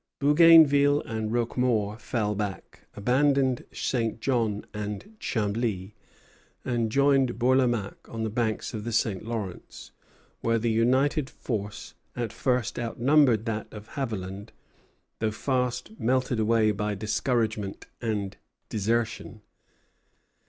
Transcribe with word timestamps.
Bougainville 0.17 1.01
and 1.01 1.31
Roquemaure 1.31 1.99
fell 1.99 2.33
back, 2.33 2.87
abandoned 2.95 3.65
St. 3.71 4.19
John 4.19 4.65
and 4.73 5.15
Chambly, 5.19 5.93
and 6.65 6.91
joined 6.91 7.37
Bourlamaque 7.37 8.09
on 8.09 8.23
the 8.23 8.31
banks 8.31 8.73
of 8.73 8.83
the 8.83 8.91
St. 8.93 9.23
Lawrence, 9.23 9.91
where 10.39 10.57
the 10.57 10.71
united 10.71 11.29
force 11.29 11.93
at 12.15 12.33
first 12.33 12.79
outnumbered 12.79 13.45
that 13.45 13.71
of 13.71 13.89
Haviland, 13.89 14.51
though 15.19 15.29
fast 15.29 15.91
melted 15.99 16.39
away 16.39 16.71
by 16.71 16.95
discouragement 16.95 17.85
and 18.01 18.37
desertion. 18.69 19.43